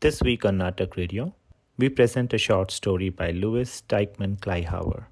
This 0.00 0.22
week 0.22 0.46
on 0.46 0.56
Natak 0.56 0.96
Radio, 0.96 1.34
we 1.76 1.90
present 1.90 2.32
a 2.32 2.38
short 2.38 2.70
story 2.70 3.10
by 3.10 3.32
Lois 3.32 3.82
Dykeman 3.82 4.36
Kleihauer, 4.36 5.04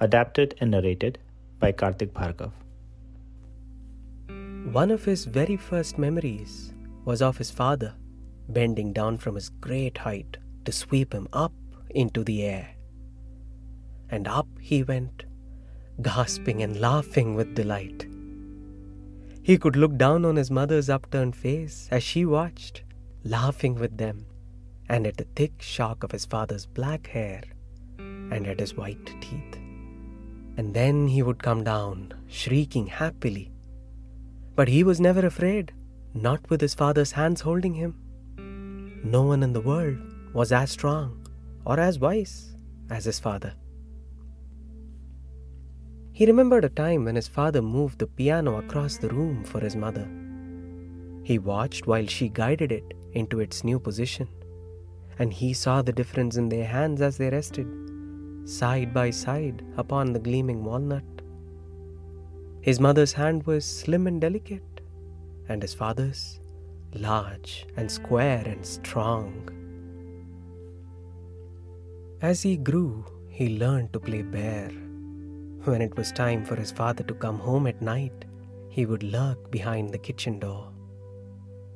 adapted 0.00 0.56
and 0.60 0.72
narrated 0.72 1.18
by 1.60 1.70
Karthik 1.70 2.10
Bhargav. 2.12 2.50
One 4.72 4.90
of 4.90 5.04
his 5.04 5.24
very 5.24 5.56
first 5.56 5.98
memories 5.98 6.74
was 7.04 7.22
of 7.22 7.38
his 7.38 7.52
father 7.52 7.94
bending 8.48 8.92
down 8.92 9.18
from 9.18 9.36
his 9.36 9.50
great 9.50 9.98
height 9.98 10.38
to 10.64 10.72
sweep 10.72 11.14
him 11.14 11.28
up 11.32 11.52
into 11.90 12.24
the 12.24 12.42
air. 12.42 12.74
And 14.10 14.26
up 14.26 14.48
he 14.60 14.82
went, 14.82 15.26
gasping 16.02 16.60
and 16.60 16.80
laughing 16.80 17.36
with 17.36 17.54
delight. 17.54 18.08
He 19.44 19.58
could 19.58 19.76
look 19.76 19.96
down 19.96 20.24
on 20.24 20.34
his 20.34 20.50
mother's 20.50 20.90
upturned 20.90 21.36
face 21.36 21.86
as 21.92 22.02
she 22.02 22.24
watched, 22.24 22.82
laughing 23.24 23.74
with 23.74 23.96
them, 23.96 24.26
and 24.88 25.06
at 25.06 25.16
the 25.16 25.26
thick 25.34 25.62
shock 25.62 26.04
of 26.04 26.12
his 26.12 26.26
father's 26.26 26.66
black 26.66 27.06
hair 27.06 27.42
and 27.98 28.46
at 28.46 28.60
his 28.60 28.74
white 28.74 29.06
teeth. 29.20 29.56
And 30.56 30.74
then 30.74 31.08
he 31.08 31.22
would 31.22 31.42
come 31.42 31.64
down, 31.64 32.12
shrieking 32.28 32.86
happily. 32.86 33.50
But 34.54 34.68
he 34.68 34.84
was 34.84 35.00
never 35.00 35.26
afraid, 35.26 35.72
not 36.12 36.48
with 36.50 36.60
his 36.60 36.74
father's 36.74 37.12
hands 37.12 37.40
holding 37.40 37.74
him. 37.74 37.94
No 39.04 39.22
one 39.22 39.42
in 39.42 39.52
the 39.52 39.60
world 39.60 39.98
was 40.32 40.52
as 40.52 40.70
strong 40.70 41.26
or 41.64 41.80
as 41.80 41.98
wise 41.98 42.54
as 42.90 43.04
his 43.04 43.18
father. 43.18 43.54
He 46.12 46.26
remembered 46.26 46.64
a 46.64 46.68
time 46.68 47.04
when 47.04 47.16
his 47.16 47.26
father 47.26 47.62
moved 47.62 47.98
the 47.98 48.06
piano 48.06 48.58
across 48.58 48.98
the 48.98 49.08
room 49.08 49.42
for 49.42 49.60
his 49.60 49.74
mother. 49.74 50.08
He 51.24 51.38
watched 51.38 51.86
while 51.86 52.06
she 52.06 52.28
guided 52.28 52.70
it 52.70 52.94
into 53.14 53.40
its 53.40 53.64
new 53.64 53.78
position, 53.78 54.28
and 55.18 55.32
he 55.32 55.52
saw 55.52 55.82
the 55.82 55.92
difference 55.92 56.36
in 56.36 56.48
their 56.48 56.66
hands 56.66 57.00
as 57.00 57.16
they 57.16 57.30
rested, 57.30 57.66
side 58.44 58.92
by 58.92 59.10
side, 59.10 59.64
upon 59.76 60.12
the 60.12 60.18
gleaming 60.18 60.64
walnut. 60.64 61.04
His 62.60 62.80
mother's 62.80 63.12
hand 63.12 63.46
was 63.46 63.64
slim 63.64 64.06
and 64.06 64.20
delicate, 64.20 64.80
and 65.48 65.62
his 65.62 65.74
father's 65.74 66.40
large 66.94 67.66
and 67.76 67.90
square 67.90 68.42
and 68.46 68.64
strong. 68.64 69.50
As 72.20 72.42
he 72.42 72.56
grew, 72.56 73.04
he 73.28 73.58
learned 73.58 73.92
to 73.92 74.00
play 74.00 74.22
bear 74.22 74.70
when 75.64 75.80
it 75.80 75.96
was 75.96 76.12
time 76.12 76.44
for 76.44 76.56
his 76.56 76.70
father 76.70 77.02
to 77.04 77.14
come 77.14 77.38
home 77.38 77.66
at 77.66 77.80
night, 77.80 78.26
he 78.68 78.84
would 78.84 79.02
lurk 79.02 79.50
behind 79.50 79.90
the 79.90 79.98
kitchen 79.98 80.38
door. 80.38 80.73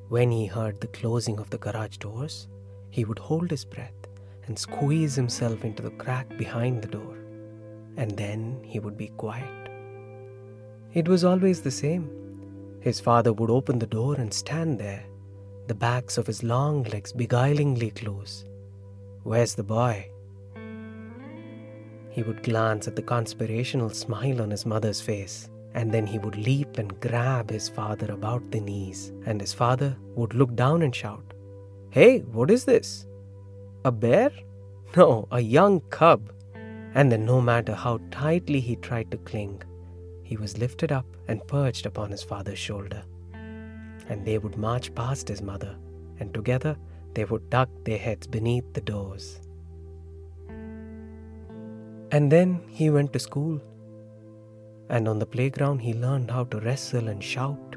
When 0.09 0.31
he 0.31 0.47
heard 0.47 0.81
the 0.81 0.87
closing 0.87 1.39
of 1.39 1.51
the 1.51 1.59
garage 1.59 1.99
doors, 1.99 2.49
he 2.89 3.05
would 3.05 3.19
hold 3.19 3.51
his 3.51 3.67
breath 3.67 4.07
and 4.47 4.59
squeeze 4.59 5.15
himself 5.15 5.65
into 5.65 5.83
the 5.83 5.91
crack 5.91 6.35
behind 6.39 6.81
the 6.81 6.89
door, 6.89 7.19
and 7.99 8.17
then 8.17 8.61
he 8.65 8.81
would 8.81 8.97
be 8.97 9.09
quiet. 9.09 9.69
It 10.95 11.07
was 11.07 11.25
always 11.25 11.61
the 11.61 11.71
same. 11.71 12.09
His 12.81 13.01
father 13.01 13.35
would 13.35 13.51
open 13.51 13.79
the 13.79 13.87
door 13.87 14.15
and 14.15 14.33
stand 14.33 14.79
there, 14.79 15.05
the 15.67 15.75
backs 15.75 16.17
of 16.17 16.27
his 16.27 16.43
long 16.43 16.85
legs 16.85 17.13
beguilingly 17.13 17.91
close. 17.95 18.47
Where's 19.25 19.55
the 19.55 19.63
boy? 19.63 20.11
He 22.09 22.23
would 22.23 22.43
glance 22.43 22.89
at 22.89 22.97
the 22.97 23.03
conspirational 23.03 23.91
smile 23.91 24.41
on 24.41 24.51
his 24.51 24.65
mother's 24.65 25.03
face, 25.03 25.51
and 25.75 25.93
then 25.93 26.07
he 26.07 26.19
would 26.19 26.37
leap 26.37 26.79
and 26.79 27.01
grab 27.01 27.51
his 27.51 27.69
father 27.69 28.11
about 28.13 28.51
the 28.51 28.61
knees, 28.61 29.13
and 29.27 29.41
his 29.41 29.53
father 29.53 29.97
would 30.15 30.35
look 30.35 30.55
down 30.55 30.83
and 30.83 30.95
shout, 30.95 31.35
Hey, 31.91 32.21
what 32.21 32.51
is 32.51 32.65
this? 32.65 33.07
A 33.85 33.93
bear? 33.93 34.31
No, 34.97 35.29
a 35.31 35.41
young 35.41 35.81
cub. 35.91 36.33
And 36.95 37.13
then, 37.13 37.27
no 37.27 37.43
matter 37.43 37.75
how 37.75 38.01
tightly 38.11 38.59
he 38.59 38.77
tried 38.77 39.11
to 39.11 39.19
cling, 39.19 39.63
he 40.23 40.39
was 40.39 40.57
lifted 40.57 40.93
up 40.93 41.05
and 41.29 41.47
perched 41.47 41.85
upon 41.85 42.11
his 42.11 42.23
father's 42.23 42.59
shoulder. 42.59 43.03
And 43.35 44.25
they 44.25 44.39
would 44.39 44.57
march 44.57 44.95
past 44.95 45.29
his 45.29 45.43
mother, 45.43 45.77
and 46.21 46.33
together 46.33 46.77
they 47.15 47.27
would 47.27 47.51
duck 47.51 47.69
their 47.85 47.99
heads 47.99 48.27
beneath 48.27 48.73
the 48.73 48.81
doors. 48.81 49.41
And 52.11 52.33
then 52.33 52.61
he 52.69 52.89
went 52.91 53.13
to 53.13 53.19
school. 53.19 53.61
And 54.91 55.07
on 55.07 55.19
the 55.19 55.27
playground, 55.27 55.81
he 55.81 55.93
learned 55.93 56.31
how 56.31 56.45
to 56.45 56.61
wrestle 56.61 57.09
and 57.09 57.23
shout, 57.23 57.77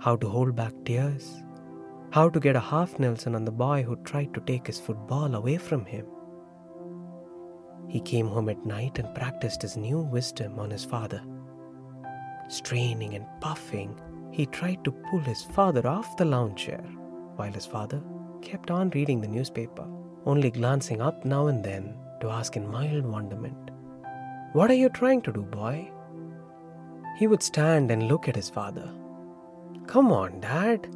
how 0.00 0.16
to 0.16 0.28
hold 0.28 0.54
back 0.54 0.74
tears, 0.84 1.42
how 2.10 2.28
to 2.28 2.40
get 2.40 2.56
a 2.56 2.60
half 2.60 2.98
Nelson 2.98 3.34
on 3.34 3.44
the 3.44 3.50
boy 3.50 3.82
who 3.82 3.96
tried 4.04 4.34
to 4.34 4.40
take 4.40 4.66
his 4.66 4.78
football 4.78 5.34
away 5.34 5.56
from 5.56 5.84
him. 5.86 6.06
He 7.88 8.00
came 8.00 8.26
home 8.26 8.48
at 8.48 8.66
night 8.66 8.98
and 8.98 9.14
practiced 9.14 9.62
his 9.62 9.76
new 9.76 10.00
wisdom 10.00 10.58
on 10.58 10.70
his 10.70 10.84
father. 10.84 11.22
Straining 12.48 13.14
and 13.14 13.26
puffing, 13.40 13.98
he 14.30 14.46
tried 14.46 14.84
to 14.84 14.92
pull 15.10 15.20
his 15.20 15.42
father 15.42 15.86
off 15.86 16.16
the 16.16 16.24
lounge 16.24 16.64
chair, 16.64 16.84
while 17.36 17.52
his 17.52 17.66
father 17.66 18.02
kept 18.42 18.70
on 18.70 18.90
reading 18.90 19.20
the 19.20 19.28
newspaper, 19.28 19.86
only 20.26 20.50
glancing 20.50 21.00
up 21.00 21.24
now 21.24 21.46
and 21.46 21.64
then 21.64 21.94
to 22.20 22.28
ask 22.28 22.56
in 22.56 22.70
mild 22.70 23.06
wonderment, 23.06 23.70
What 24.52 24.70
are 24.70 24.74
you 24.74 24.90
trying 24.90 25.22
to 25.22 25.32
do, 25.32 25.42
boy? 25.42 25.90
He 27.16 27.26
would 27.26 27.42
stand 27.42 27.90
and 27.90 28.08
look 28.08 28.28
at 28.28 28.36
his 28.36 28.48
father. 28.48 28.90
Come 29.86 30.12
on, 30.12 30.40
Dad. 30.40 30.88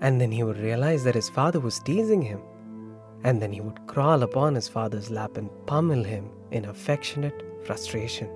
And 0.00 0.20
then 0.20 0.30
he 0.30 0.42
would 0.42 0.58
realize 0.58 1.04
that 1.04 1.14
his 1.14 1.28
father 1.28 1.60
was 1.60 1.80
teasing 1.80 2.22
him. 2.22 2.40
And 3.24 3.40
then 3.40 3.52
he 3.52 3.60
would 3.60 3.86
crawl 3.86 4.22
upon 4.22 4.54
his 4.54 4.68
father's 4.68 5.10
lap 5.10 5.36
and 5.36 5.50
pummel 5.66 6.02
him 6.02 6.30
in 6.50 6.64
affectionate 6.64 7.42
frustration. 7.64 8.28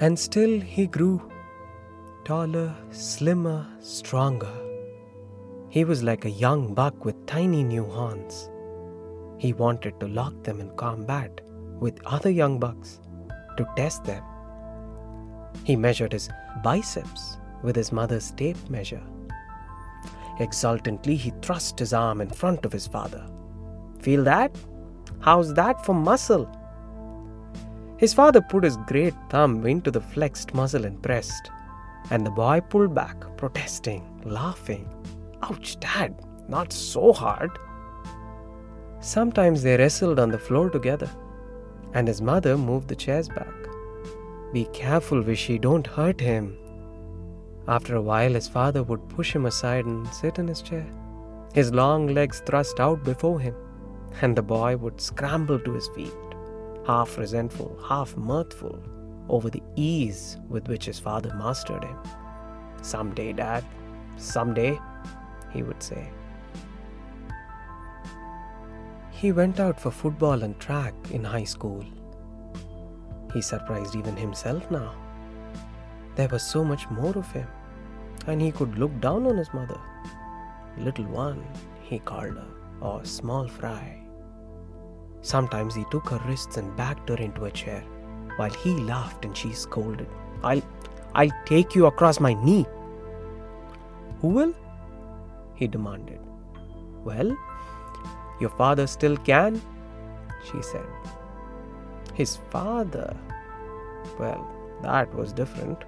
And 0.00 0.18
still 0.18 0.60
he 0.60 0.86
grew 0.86 1.20
taller, 2.24 2.74
slimmer, 2.90 3.66
stronger. 3.80 4.52
He 5.70 5.84
was 5.84 6.02
like 6.02 6.24
a 6.24 6.30
young 6.30 6.74
buck 6.74 7.04
with 7.04 7.26
tiny 7.26 7.64
new 7.64 7.84
horns. 7.84 8.48
He 9.38 9.52
wanted 9.52 9.98
to 10.00 10.08
lock 10.08 10.42
them 10.44 10.60
in 10.60 10.70
combat 10.76 11.40
with 11.80 12.00
other 12.04 12.30
young 12.30 12.58
bucks 12.58 13.00
to 13.58 13.68
test 13.76 14.04
them. 14.04 14.24
He 15.64 15.76
measured 15.76 16.12
his 16.12 16.30
biceps 16.64 17.36
with 17.62 17.76
his 17.76 17.92
mother's 17.92 18.30
tape 18.30 18.70
measure. 18.70 19.02
Exultantly, 20.40 21.16
he 21.16 21.32
thrust 21.42 21.78
his 21.78 21.92
arm 21.92 22.20
in 22.20 22.30
front 22.30 22.64
of 22.64 22.72
his 22.72 22.86
father. 22.86 23.28
Feel 24.00 24.24
that? 24.24 24.56
How's 25.20 25.52
that 25.54 25.84
for 25.84 25.94
muscle? 25.94 26.48
His 27.98 28.14
father 28.14 28.40
put 28.40 28.62
his 28.62 28.76
great 28.86 29.14
thumb 29.28 29.66
into 29.66 29.90
the 29.90 30.00
flexed 30.00 30.54
muscle 30.54 30.84
and 30.84 31.02
pressed, 31.02 31.50
and 32.10 32.24
the 32.24 32.30
boy 32.30 32.60
pulled 32.60 32.94
back, 32.94 33.16
protesting, 33.36 34.22
laughing. 34.24 34.88
Ouch, 35.42 35.78
Dad, 35.80 36.14
not 36.48 36.72
so 36.72 37.12
hard. 37.12 37.50
Sometimes 39.00 39.62
they 39.62 39.76
wrestled 39.76 40.20
on 40.20 40.30
the 40.30 40.38
floor 40.38 40.70
together, 40.70 41.10
and 41.94 42.08
his 42.08 42.20
mother 42.20 42.56
moved 42.56 42.88
the 42.88 42.96
chairs 42.96 43.28
back. 43.28 43.54
Be 44.52 44.64
careful, 44.66 45.22
Vishy, 45.22 45.60
don't 45.60 45.86
hurt 45.86 46.20
him. 46.20 46.56
After 47.66 47.96
a 47.96 48.02
while, 48.02 48.32
his 48.32 48.48
father 48.48 48.82
would 48.82 49.08
push 49.08 49.34
him 49.34 49.46
aside 49.46 49.84
and 49.84 50.06
sit 50.08 50.38
in 50.38 50.48
his 50.48 50.62
chair, 50.62 50.86
his 51.52 51.72
long 51.72 52.06
legs 52.06 52.42
thrust 52.46 52.80
out 52.80 53.04
before 53.04 53.40
him, 53.40 53.54
and 54.22 54.34
the 54.34 54.42
boy 54.42 54.76
would 54.76 55.00
scramble 55.00 55.58
to 55.60 55.72
his 55.72 55.88
feet, 55.88 56.12
half 56.86 57.18
resentful, 57.18 57.78
half 57.86 58.16
mirthful 58.16 58.82
over 59.28 59.50
the 59.50 59.62
ease 59.76 60.38
with 60.48 60.68
which 60.68 60.86
his 60.86 60.98
father 60.98 61.34
mastered 61.34 61.84
him. 61.84 61.98
Someday, 62.80 63.34
Dad, 63.34 63.64
someday, 64.16 64.80
he 65.52 65.62
would 65.62 65.82
say. 65.82 66.10
He 69.20 69.32
went 69.32 69.58
out 69.58 69.80
for 69.80 69.90
football 69.90 70.44
and 70.44 70.56
track 70.60 70.94
in 71.10 71.24
high 71.24 71.48
school. 71.52 71.84
He 73.34 73.42
surprised 73.42 73.96
even 73.96 74.16
himself 74.16 74.70
now. 74.70 74.94
There 76.14 76.28
was 76.28 76.44
so 76.44 76.64
much 76.64 76.88
more 76.88 77.18
of 77.18 77.32
him, 77.32 77.48
and 78.28 78.40
he 78.40 78.52
could 78.52 78.78
look 78.78 79.00
down 79.00 79.26
on 79.26 79.36
his 79.36 79.52
mother. 79.52 79.80
Little 80.76 81.06
one, 81.06 81.44
he 81.82 81.98
called 81.98 82.36
her, 82.36 82.46
or 82.80 83.04
small 83.04 83.48
fry. 83.48 84.00
Sometimes 85.22 85.74
he 85.74 85.84
took 85.90 86.08
her 86.10 86.22
wrists 86.28 86.56
and 86.56 86.76
backed 86.76 87.08
her 87.08 87.16
into 87.16 87.46
a 87.46 87.50
chair, 87.50 87.82
while 88.36 88.54
he 88.62 88.74
laughed 88.94 89.24
and 89.24 89.36
she 89.36 89.52
scolded. 89.52 90.08
I'll 90.44 90.62
I'll 91.16 91.36
take 91.44 91.74
you 91.74 91.86
across 91.86 92.20
my 92.20 92.34
knee. 92.34 92.66
Who 94.20 94.28
will? 94.28 94.54
he 95.56 95.66
demanded. 95.66 96.20
Well, 97.02 97.36
your 98.40 98.50
father 98.50 98.86
still 98.86 99.16
can, 99.16 99.60
she 100.50 100.62
said. 100.62 100.86
His 102.14 102.36
father? 102.50 103.16
Well, 104.18 104.46
that 104.82 105.14
was 105.14 105.32
different. 105.32 105.84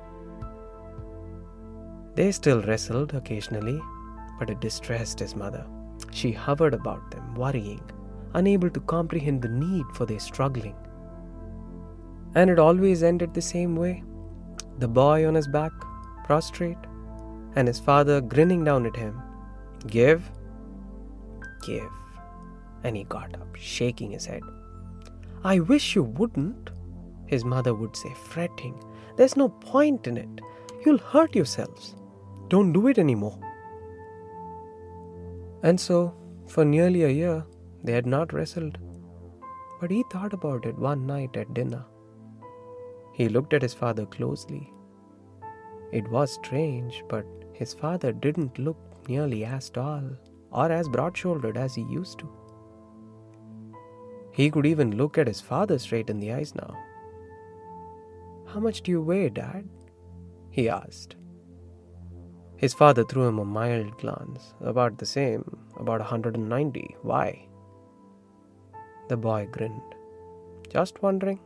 They 2.15 2.33
still 2.33 2.63
wrestled 2.63 3.15
occasionally, 3.15 3.81
but 4.39 4.51
it 4.51 4.61
distressed 4.61 5.21
his 5.21 5.37
mother. 5.37 5.67
She 6.13 6.33
hovered 6.33 6.75
about 6.75 7.11
them, 7.11 7.35
worrying, 7.35 7.83
unable 8.35 8.71
to 8.71 8.81
comprehend 8.81 9.43
the 9.43 9.49
need 9.49 9.87
for 9.95 10.07
their 10.07 10.21
struggling. 10.21 10.75
And 12.35 12.51
it 12.51 12.59
always 12.59 13.03
ended 13.03 13.35
the 13.35 13.43
same 13.43 13.77
way 13.77 14.03
the 14.79 14.89
boy 14.89 15.27
on 15.27 15.35
his 15.35 15.47
back, 15.47 15.73
prostrate, 16.25 16.79
and 17.55 17.69
his 17.69 17.79
father 17.79 18.21
grinning 18.21 18.65
down 18.65 18.87
at 18.87 18.97
him. 18.97 19.21
Give, 19.87 20.23
give. 21.67 21.91
And 22.85 22.97
he 22.97 23.05
got 23.05 23.35
up, 23.35 23.55
shaking 23.57 24.13
his 24.13 24.27
head. 24.27 24.43
I 25.45 25.61
wish 25.61 25.95
you 25.95 26.03
wouldn't, 26.03 26.71
his 27.27 27.45
mother 27.45 27.75
would 27.75 27.97
say, 27.97 28.13
fretting. 28.15 28.83
There's 29.17 29.37
no 29.37 29.49
point 29.49 30.07
in 30.07 30.17
it. 30.17 30.41
You'll 30.85 30.99
hurt 30.99 31.35
yourselves. 31.35 31.95
Don't 32.49 32.73
do 32.73 32.89
it 32.89 32.99
anymore. 32.99 33.39
And 35.63 35.79
so, 35.79 36.15
for 36.47 36.65
nearly 36.65 37.05
a 37.05 37.09
year, 37.09 37.45
they 37.85 37.93
had 37.93 38.07
not 38.07 38.33
wrestled. 38.33 38.79
But 39.81 39.91
he 39.91 40.05
thought 40.11 40.33
about 40.33 40.67
it 40.67 40.79
one 40.79 41.07
night 41.07 41.37
at 41.37 41.55
dinner. 41.55 41.85
He 43.15 43.29
looked 43.29 43.53
at 43.53 43.63
his 43.63 43.75
father 43.75 44.07
closely. 44.07 44.73
It 45.93 46.09
was 46.11 46.33
strange, 46.33 47.03
but 47.09 47.27
his 47.53 47.75
father 47.75 48.13
didn't 48.13 48.59
look 48.59 48.79
nearly 49.09 49.45
as 49.45 49.71
tall 49.71 50.03
or 50.51 50.71
as 50.71 50.89
broad 50.89 51.17
shouldered 51.17 51.57
as 51.57 51.75
he 51.75 51.83
used 51.83 52.19
to. 52.21 52.29
He 54.41 54.51
could 54.51 54.65
even 54.65 54.97
look 54.97 55.19
at 55.19 55.27
his 55.27 55.43
father 55.43 55.79
straight 55.79 56.09
in 56.09 56.19
the 56.19 56.33
eyes 56.33 56.55
now. 56.55 56.75
How 58.47 58.59
much 58.59 58.81
do 58.81 58.91
you 58.91 59.03
weigh, 59.03 59.29
Dad? 59.29 59.69
he 60.51 60.67
asked. 60.67 61.17
His 62.57 62.73
father 62.73 63.05
threw 63.05 63.27
him 63.27 63.39
a 63.39 63.45
mild 63.45 63.99
glance. 63.99 64.55
About 64.63 64.97
the 64.97 65.05
same, 65.05 65.45
about 65.79 66.01
190. 66.01 66.97
Why? 67.03 67.49
The 69.11 69.19
boy 69.19 69.47
grinned. 69.53 69.95
Just 70.71 71.03
wondering. 71.03 71.41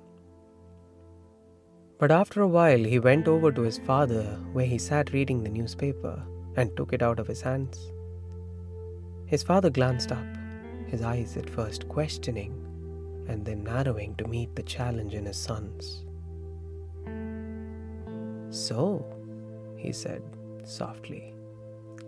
But 1.99 2.13
after 2.13 2.43
a 2.43 2.49
while, 2.49 2.85
he 2.85 3.01
went 3.01 3.27
over 3.27 3.51
to 3.51 3.63
his 3.63 3.79
father, 3.79 4.39
where 4.53 4.67
he 4.67 4.79
sat 4.79 5.13
reading 5.13 5.43
the 5.43 5.51
newspaper, 5.51 6.23
and 6.55 6.77
took 6.77 6.93
it 6.93 7.03
out 7.03 7.19
of 7.19 7.27
his 7.27 7.41
hands. 7.41 7.91
His 9.27 9.43
father 9.43 9.71
glanced 9.71 10.13
up, 10.13 10.37
his 10.87 11.03
eyes 11.03 11.37
at 11.37 11.51
first 11.51 11.89
questioning, 11.89 12.61
and 13.29 13.45
then 13.45 13.65
narrowing 13.65 14.15
to 14.17 14.27
meet 14.27 14.55
the 14.55 14.63
challenge 14.63 15.15
in 15.15 15.27
his 15.27 15.37
son's. 15.37 16.05
So, 18.51 19.05
he 19.77 19.93
said 19.93 20.23
softly, 20.65 21.35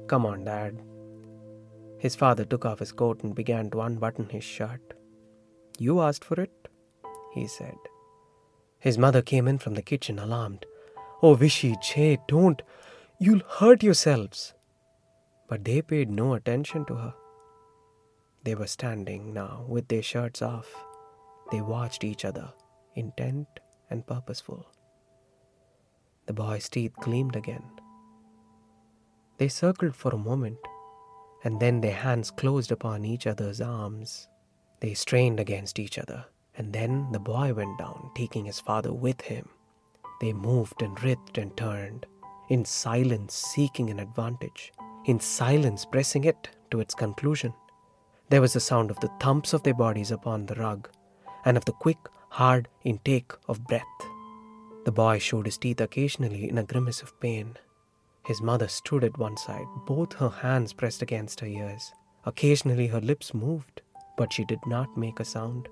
Come 0.07 0.25
on, 0.25 0.45
Dad. 0.45 0.81
His 1.99 2.15
father 2.15 2.45
took 2.45 2.65
off 2.65 2.79
his 2.79 2.93
coat 2.93 3.23
and 3.23 3.35
began 3.35 3.71
to 3.71 3.81
unbutton 3.81 4.29
his 4.29 4.45
shirt. 4.45 4.95
You 5.79 6.01
asked 6.01 6.25
for 6.25 6.41
it, 6.41 6.69
he 7.35 7.47
said. 7.47 7.77
His 8.79 8.99
mother 8.99 9.23
came 9.23 9.49
in 9.49 9.59
from 9.59 9.75
the 9.75 9.83
kitchen, 9.83 10.19
alarmed. 10.19 10.67
Oh, 11.23 11.35
Vishy, 11.35 11.75
Che, 11.83 12.19
don't. 12.29 12.63
You'll 13.19 13.43
hurt 13.59 13.83
yourselves. 13.83 14.55
But 15.49 15.65
they 15.65 15.83
paid 15.83 16.11
no 16.11 16.35
attention 16.35 16.85
to 16.87 16.95
her. 16.95 17.15
They 18.45 18.55
were 18.55 18.69
standing 18.69 19.33
now 19.33 19.65
with 19.67 19.89
their 19.89 20.03
shirts 20.03 20.41
off. 20.41 20.86
They 21.51 21.61
watched 21.61 22.05
each 22.05 22.25
other, 22.25 22.53
intent 22.95 23.47
and 23.91 24.07
purposeful. 24.07 24.67
The 26.27 26.33
boy's 26.33 26.69
teeth 26.69 26.95
gleamed 27.01 27.37
again. 27.37 27.63
They 29.39 29.49
circled 29.49 29.95
for 29.95 30.11
a 30.11 30.19
moment, 30.19 30.59
and 31.45 31.61
then 31.61 31.81
their 31.81 31.95
hands 31.95 32.31
closed 32.31 32.73
upon 32.73 33.05
each 33.05 33.27
other's 33.27 33.61
arms. 33.61 34.29
They 34.81 34.95
strained 34.95 35.39
against 35.39 35.79
each 35.79 35.99
other, 35.99 36.27
and 36.57 36.73
then 36.73 37.13
the 37.13 37.21
boy 37.21 37.55
went 37.55 37.79
down, 37.79 38.11
taking 38.15 38.47
his 38.47 38.61
father 38.61 38.93
with 38.93 39.21
him. 39.21 39.49
They 40.21 40.33
moved 40.33 40.83
and 40.83 41.01
writhed 41.03 41.39
and 41.39 41.57
turned, 41.57 42.07
in 42.49 42.65
silence 42.65 43.35
seeking 43.35 43.91
an 43.91 44.01
advantage, 44.01 44.73
in 45.05 45.21
silence 45.21 45.85
pressing 45.85 46.25
it 46.25 46.49
to 46.71 46.81
its 46.81 46.95
conclusion. 46.95 47.53
There 48.31 48.41
was 48.41 48.55
the 48.55 48.61
sound 48.61 48.91
of 48.91 48.99
the 49.01 49.11
thumps 49.21 49.53
of 49.53 49.63
their 49.63 49.75
bodies 49.75 50.11
upon 50.11 50.47
the 50.47 50.55
rug, 50.57 50.89
and 51.47 51.57
of 51.57 51.65
the 51.65 51.73
quick, 51.73 51.99
hard 52.29 52.69
intake 52.85 53.33
of 53.49 53.67
breath. 53.67 53.83
The 54.85 54.93
boy 54.93 55.19
showed 55.19 55.47
his 55.47 55.57
teeth 55.57 55.81
occasionally 55.81 56.49
in 56.49 56.59
a 56.59 56.65
grimace 56.65 57.01
of 57.01 57.19
pain. 57.21 57.57
His 58.27 58.43
mother 58.43 58.69
stood 58.69 59.05
at 59.05 59.19
one 59.19 59.37
side, 59.37 59.67
both 59.87 60.13
her 60.15 60.29
hands 60.29 60.73
pressed 60.73 61.01
against 61.01 61.41
her 61.41 61.47
ears. 61.47 61.93
Occasionally 62.25 62.89
her 62.89 63.01
lips 63.01 63.33
moved, 63.33 63.81
but 64.19 64.33
she 64.33 64.45
did 64.45 64.59
not 64.67 64.97
make 64.97 65.21
a 65.21 65.25
sound. 65.25 65.69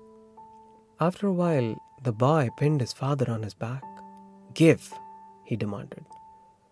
After 0.99 1.27
a 1.27 1.33
while, 1.33 1.75
the 2.01 2.13
boy 2.13 2.49
pinned 2.57 2.79
his 2.79 2.93
father 2.93 3.29
on 3.29 3.43
his 3.43 3.53
back. 3.53 3.83
Give, 4.53 4.91
he 5.43 5.57
demanded. 5.57 6.05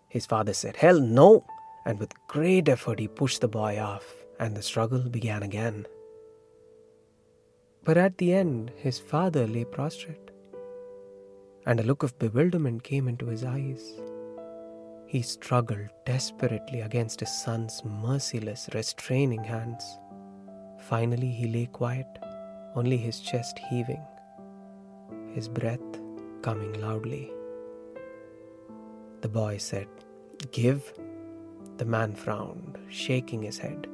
His 0.08 0.24
father 0.24 0.54
said, 0.54 0.76
Hell 0.76 1.00
no! 1.00 1.44
And 1.84 1.98
with 1.98 2.14
great 2.28 2.70
effort, 2.70 2.98
he 2.98 3.08
pushed 3.08 3.42
the 3.42 3.48
boy 3.48 3.78
off, 3.78 4.06
and 4.40 4.56
the 4.56 4.62
struggle 4.62 5.00
began 5.10 5.42
again. 5.42 5.86
But 7.84 7.96
at 7.96 8.18
the 8.18 8.32
end, 8.32 8.72
his 8.76 8.98
father 8.98 9.46
lay 9.46 9.64
prostrate 9.64 10.24
and 11.66 11.80
a 11.80 11.82
look 11.82 12.02
of 12.02 12.18
bewilderment 12.18 12.82
came 12.82 13.08
into 13.08 13.26
his 13.26 13.44
eyes. 13.44 14.00
He 15.06 15.22
struggled 15.22 15.88
desperately 16.04 16.80
against 16.80 17.20
his 17.20 17.32
son's 17.32 17.82
merciless, 17.84 18.68
restraining 18.74 19.44
hands. 19.44 19.84
Finally, 20.78 21.30
he 21.30 21.46
lay 21.46 21.66
quiet, 21.66 22.06
only 22.74 22.96
his 22.96 23.20
chest 23.20 23.58
heaving, 23.70 24.02
his 25.32 25.48
breath 25.48 25.80
coming 26.42 26.72
loudly. 26.80 27.32
The 29.20 29.28
boy 29.28 29.56
said, 29.58 29.88
Give. 30.52 30.92
The 31.78 31.84
man 31.84 32.14
frowned, 32.14 32.78
shaking 32.88 33.42
his 33.42 33.58
head. 33.58 33.88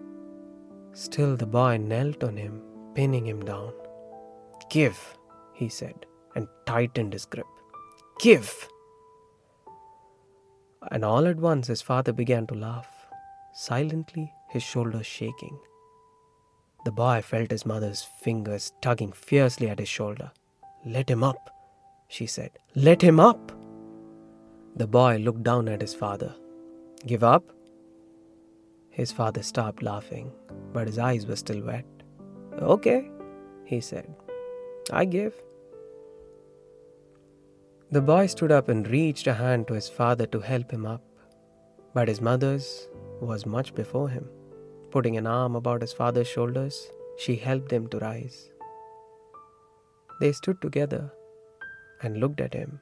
Still, 0.93 1.37
the 1.37 1.47
boy 1.47 1.79
knelt 1.79 2.25
on 2.25 2.37
him, 2.37 2.61
pinning 2.95 3.27
him 3.27 3.41
down. 3.41 3.73
Give, 4.71 4.99
he 5.53 5.69
said, 5.69 6.07
and 6.35 6.49
tightened 6.67 7.13
his 7.13 7.27
grip. 7.27 7.47
Give! 8.21 8.69
And 10.91 11.05
all 11.05 11.27
at 11.27 11.37
once 11.37 11.67
his 11.67 11.83
father 11.83 12.13
began 12.13 12.47
to 12.49 12.55
laugh, 12.55 12.89
silently, 13.53 14.33
his 14.49 14.63
shoulders 14.63 15.07
shaking. 15.07 15.59
The 16.85 16.93
boy 16.93 17.21
felt 17.23 17.51
his 17.51 17.67
mother's 17.67 18.07
fingers 18.23 18.73
tugging 18.81 19.13
fiercely 19.13 19.69
at 19.69 19.79
his 19.79 19.89
shoulder. 19.89 20.33
Let 20.85 21.11
him 21.11 21.23
up, 21.23 21.51
she 22.09 22.27
said. 22.27 22.53
Let 22.75 23.03
him 23.03 23.21
up! 23.21 23.53
The 24.77 24.87
boy 24.87 25.19
looked 25.19 25.43
down 25.43 25.69
at 25.69 25.83
his 25.83 25.95
father. 25.95 26.35
Give 27.07 27.23
up? 27.23 27.53
His 28.89 29.13
father 29.13 29.43
stopped 29.43 29.83
laughing, 29.83 30.33
but 30.73 30.87
his 30.87 30.99
eyes 30.99 31.27
were 31.27 31.37
still 31.37 31.63
wet. 31.63 31.85
Okay, 32.59 33.11
he 33.65 33.81
said. 33.81 34.15
I 34.93 35.05
give. 35.05 35.35
The 37.91 38.01
boy 38.01 38.27
stood 38.27 38.53
up 38.53 38.69
and 38.69 38.87
reached 38.87 39.27
a 39.27 39.35
hand 39.35 39.67
to 39.69 39.75
his 39.75 39.89
father 39.89 40.27
to 40.27 40.41
help 40.41 40.71
him 40.71 40.87
up, 40.87 41.03
but 41.95 42.09
his 42.09 42.21
mother's 42.21 42.89
was 43.21 43.47
much 43.47 43.75
before 43.75 44.09
him. 44.09 44.29
Putting 44.91 45.17
an 45.17 45.27
arm 45.27 45.57
about 45.57 45.81
his 45.81 45.93
father's 45.93 46.29
shoulders, 46.29 46.91
she 47.19 47.37
helped 47.37 47.73
him 47.73 47.87
to 47.89 47.99
rise. 47.99 48.51
They 50.21 50.33
stood 50.33 50.61
together 50.61 51.13
and 52.03 52.19
looked 52.19 52.41
at 52.41 52.55
him, 52.55 52.81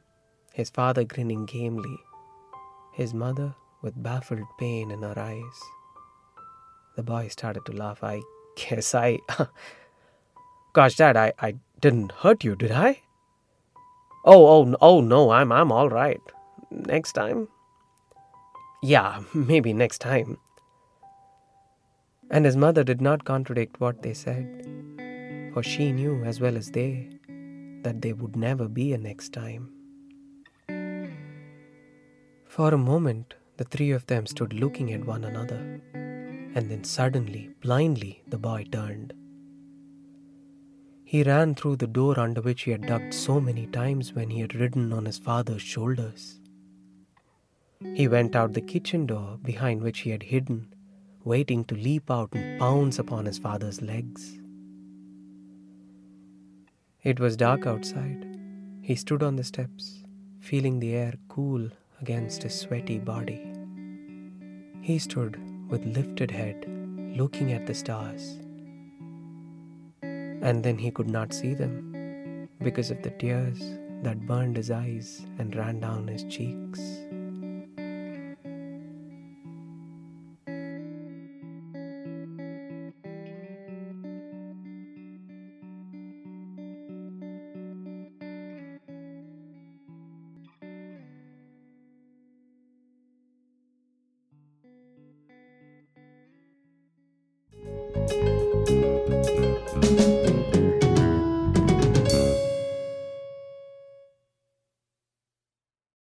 his 0.53 0.71
father 0.71 1.05
grinning 1.05 1.47
gamely, 1.47 1.97
his 2.93 3.15
mother 3.15 3.55
with 3.83 4.03
baffled 4.03 4.49
pain 4.59 4.91
in 4.91 5.03
her 5.03 5.19
eyes. 5.19 5.61
The 6.97 7.03
boy 7.03 7.29
started 7.29 7.65
to 7.67 7.73
laugh. 7.73 8.03
I 8.03 8.21
guess 8.59 8.95
I. 8.95 9.19
Gosh, 10.73 10.97
Dad, 10.97 11.17
I, 11.17 11.33
I 11.41 11.55
didn't 11.81 12.13
hurt 12.13 12.45
you, 12.45 12.57
did 12.57 12.73
I? 12.73 13.03
Oh, 14.25 14.47
oh, 14.47 14.77
oh 14.81 15.01
no, 15.01 15.31
I'm 15.31 15.53
I'm 15.53 15.73
all 15.73 15.89
right. 15.89 16.21
Next 16.71 17.13
time. 17.13 17.49
Yeah, 18.83 19.23
maybe 19.35 19.73
next 19.73 19.99
time. 19.99 20.39
And 22.31 22.45
his 22.45 22.57
mother 22.57 22.85
did 22.85 23.01
not 23.01 23.25
contradict 23.25 23.81
what 23.81 24.03
they 24.03 24.13
said, 24.13 24.47
for 25.55 25.63
she 25.63 25.93
knew 25.93 26.25
as 26.25 26.41
well 26.41 26.57
as 26.57 26.71
they 26.71 27.09
that 27.83 28.03
there 28.03 28.15
would 28.15 28.37
never 28.37 28.69
be 28.69 28.93
a 28.93 28.99
next 28.99 29.33
time. 29.33 29.73
For 32.45 32.75
a 32.75 32.79
moment, 32.79 33.35
the 33.57 33.65
three 33.65 33.93
of 33.93 34.07
them 34.07 34.27
stood 34.27 34.53
looking 34.53 34.93
at 34.93 35.05
one 35.05 35.25
another, 35.25 35.81
and 36.59 36.73
then 36.73 36.83
suddenly, 36.83 37.51
blindly, 37.61 38.21
the 38.27 38.37
boy 38.37 38.65
turned. 38.73 39.13
He 41.05 41.23
ran 41.23 41.55
through 41.55 41.77
the 41.77 41.87
door 41.87 42.19
under 42.19 42.41
which 42.41 42.63
he 42.63 42.73
had 42.73 42.85
ducked 42.85 43.15
so 43.15 43.41
many 43.41 43.67
times 43.69 44.13
when 44.13 44.31
he 44.31 44.41
had 44.41 44.57
ridden 44.57 44.93
on 44.93 45.05
his 45.05 45.19
father's 45.19 45.63
shoulders. 45.63 46.41
He 47.95 48.09
went 48.09 48.35
out 48.35 48.55
the 48.55 48.61
kitchen 48.61 49.07
door 49.07 49.39
behind 49.41 49.83
which 49.83 50.01
he 50.01 50.11
had 50.11 50.25
hidden 50.25 50.75
waiting 51.23 51.65
to 51.67 51.77
leap 51.77 52.11
out 52.11 52.31
and 52.33 52.59
pounce 52.59 52.99
upon 52.99 53.27
his 53.27 53.39
father's 53.39 53.81
legs. 53.81 54.41
It 57.05 57.21
was 57.21 57.37
dark 57.37 57.67
outside. 57.67 58.27
He 58.83 58.97
stood 58.97 59.23
on 59.23 59.37
the 59.37 59.45
steps, 59.45 60.03
feeling 60.41 60.81
the 60.81 60.95
air 60.95 61.15
cool 61.29 61.69
against 62.01 62.43
his 62.43 62.59
sweaty 62.59 62.99
body. 62.99 63.53
He 64.81 64.99
stood 64.99 65.39
with 65.69 65.85
lifted 65.85 66.31
head, 66.31 66.65
looking 67.17 67.53
at 67.53 67.67
the 67.67 67.75
stars. 67.75 68.39
And 70.03 70.63
then 70.63 70.79
he 70.79 70.91
could 70.91 71.11
not 71.11 71.33
see 71.33 71.55
them 71.55 72.49
because 72.63 72.91
of 72.91 73.03
the 73.03 73.11
tears 73.11 73.61
that 74.03 74.27
burned 74.27 74.57
his 74.57 74.71
eyes 74.71 75.27
and 75.39 75.55
ran 75.55 75.81
down 75.81 76.09
his 76.09 76.25
cheeks. 76.25 76.81